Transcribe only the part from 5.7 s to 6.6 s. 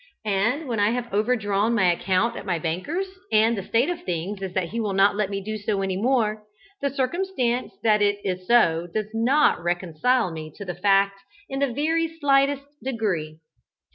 any more,